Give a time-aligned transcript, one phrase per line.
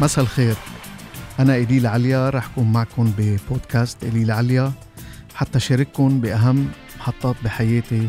[0.00, 0.56] مساء الخير.
[1.38, 4.72] أنا إليل عليا رح أكون معكم ببودكاست إليل عليا.
[5.34, 8.08] حتى شارككم بأهم محطات بحياتي.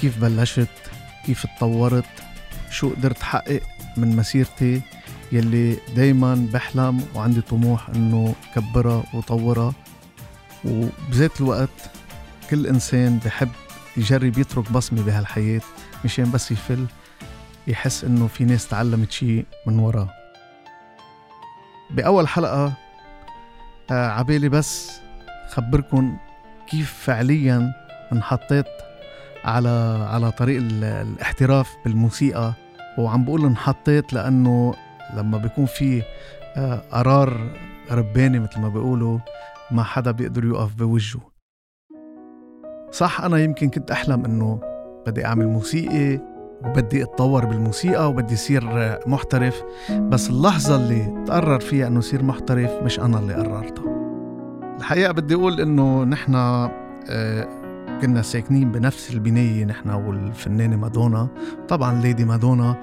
[0.00, 0.68] كيف بلشت؟
[1.26, 2.04] كيف تطورت؟
[2.70, 3.60] شو قدرت حقق
[3.96, 4.82] من مسيرتي؟
[5.32, 9.74] يلي دايما بحلم وعندي طموح إنه كبرها وطورها.
[10.64, 11.90] وبذات الوقت
[12.50, 13.50] كل إنسان بحب
[13.96, 15.60] يجرب يترك بصمة بهالحياة
[16.04, 16.86] مشان بس يفل
[17.66, 20.25] يحس إنه في ناس تعلمت شيء من وراه.
[21.96, 22.72] بأول حلقة
[23.90, 25.00] آه عبالي بس
[25.48, 26.16] خبركن
[26.66, 27.72] كيف فعليا
[28.12, 28.66] انحطيت
[29.44, 32.52] على على طريق الاحتراف بالموسيقى.
[32.98, 34.74] وعم بقول انحطيت لأنه
[35.14, 36.02] لما بيكون في
[36.56, 37.50] آه قرار
[37.90, 39.18] رباني مثل ما بيقولوا
[39.70, 41.20] ما حدا بيقدر يوقف بوجهه.
[42.90, 44.60] صح أنا يمكن كنت أحلم إنه
[45.06, 48.64] بدي أعمل موسيقى وبدي أتطور بالموسيقى وبدي يصير
[49.06, 49.62] محترف
[49.92, 53.96] بس اللحظة اللي تقرر فيها إنه يصير محترف مش أنا اللي قررتها
[54.78, 57.48] الحقيقة بدي أقول إنه نحن آه،
[58.02, 61.28] كنا ساكنين بنفس البناية نحن والفنانة مادونا.
[61.68, 62.76] طبعا ليدي مادونا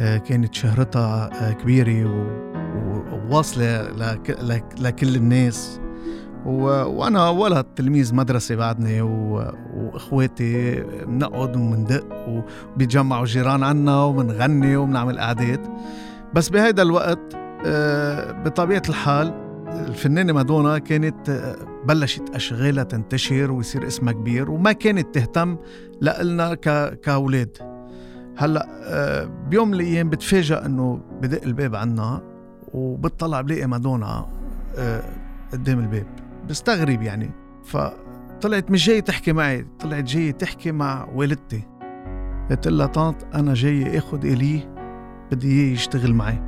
[0.00, 2.26] آه، كانت شهرتها آه، كبيرة
[3.12, 3.82] وواصلة
[4.80, 5.80] لكل الناس.
[6.46, 6.62] و...
[6.84, 9.52] وأنا ولد تلميذ مدرسة بعدني و...
[9.74, 15.60] وإخواتي بنقعد وبندق وبيتجمعوا جيران عنا وبنغني وبنعمل قعدات.
[16.34, 17.34] بس بهيدا الوقت
[17.66, 19.34] آه، بطبيعة الحال
[19.88, 25.56] الفنانة مادونا كانت آه، بلشت أشغالها تنتشر ويصير اسمها كبير وما كانت تهتم
[26.00, 26.98] لإلنا ك...
[27.00, 27.58] كأولاد.
[28.36, 32.22] هلأ آه، بيوم من الأيام بتفاجأ إنه بدق الباب عنا
[32.74, 34.26] وبتطلع بلاقي مادونا
[35.52, 36.06] قدام الباب.
[36.48, 37.30] بستغرب يعني.
[37.64, 41.62] فطلعت مش جاي تحكي معي طلعت جاي تحكي مع والدتي.
[42.50, 44.74] قلت لها طانت أنا جاي اخذ إلي
[45.32, 46.42] بدي إياه يشتغل معي.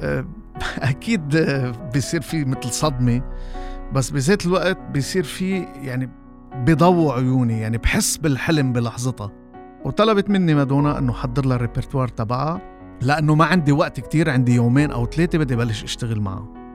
[0.00, 0.26] أه،
[0.78, 1.36] أكيد
[1.92, 3.22] بيصير في مثل صدمة
[3.92, 6.10] بس بذات الوقت بيصير في يعني
[6.54, 9.32] بضوء عيوني يعني بحس بالحلم بلحظتها.
[9.84, 12.60] وطلبت مني مادونا إنه حضر لها الريperتوار تبعها
[13.02, 16.65] لأنه ما عندي وقت كتير عندي يومين أو ثلاثة بدي بلش أشتغل معها.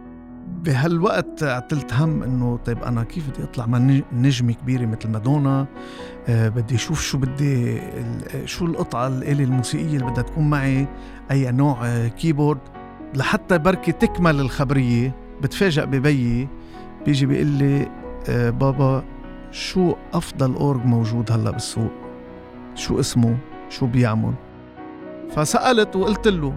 [0.64, 5.68] بهالوقت عتلت هم إنه طيب أنا كيف بدي أطلع؟ مع نجمة كبيرة مثل مادونا.
[6.28, 7.82] أه بدي أشوف شو بدي
[8.46, 10.88] شو القطعة الآلة الموسيقية اللي بدها تكون معي
[11.32, 12.60] أي نوع أه keyboard.
[13.16, 16.48] لحتى بركي تكمل الخبرية بتفاجئ ببيي
[17.06, 17.88] بيجي بيقول لي
[18.30, 19.04] أه بابا
[19.52, 21.92] شو أفضل أورج موجود هلأ بالسوق؟
[22.76, 23.38] شو اسمه؟
[23.70, 24.34] شو بيعمل؟
[25.36, 26.54] فسألت وقلت له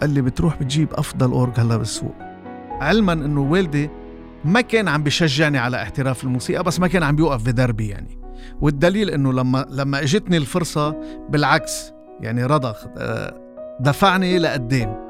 [0.00, 2.14] قال لي بتروح بتجيب أفضل أورج هلأ بالسوق.
[2.80, 3.90] علما إنه والدي
[4.44, 8.18] ما كان عم بشجعني على احتراف الموسيقى بس ما كان عم بيوقف بدربي يعني.
[8.60, 10.96] والدليل إنه لما لما إجتني الفرصة
[11.28, 13.40] بالعكس يعني رضخ آه،
[13.80, 15.08] دفعني لقدام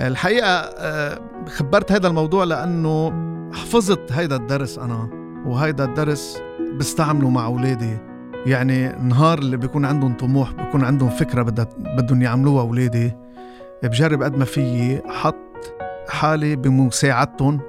[0.00, 3.12] الحقيقة آه، خبرت هذا الموضوع لأنه
[3.52, 5.10] حفظت هيدا الدرس أنا
[5.46, 6.42] وهيدا الدرس
[6.78, 7.98] بستعمله مع أولادي.
[8.46, 11.42] يعني نهار اللي بيكون عندهم طموح بيكون عندهم فكرة
[11.78, 13.12] بدهم يعملوها أولادي
[13.82, 15.36] بجرب قد ما فيي حط
[16.08, 17.60] حالي بمساعدتهم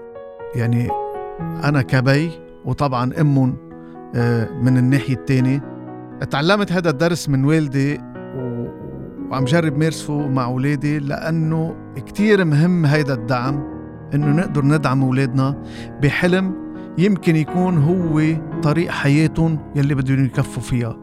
[0.56, 0.90] يعني
[1.64, 2.32] أنا كبي
[2.66, 3.58] وطبعا أمهم
[4.16, 5.64] آه، من الناحية التانية.
[6.32, 8.02] تعلمت هذا الدرس من والدي
[9.30, 13.64] وعم جرب مارسه مع أولادي لأنه كتير مهم هيدا الدعم
[14.14, 15.64] إنه نقدر ندعم أولادنا
[16.02, 16.56] بحلم
[16.98, 18.22] يمكن يكون هو
[18.62, 20.98] طريق حياتهم يلي بدهم يكفوا فيها.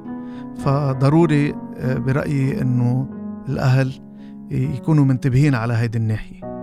[0.56, 3.08] فضروري آه، برأيي إنه
[3.48, 3.92] الأهل
[4.50, 6.53] يكونوا منتبهين على هيدي الناحية.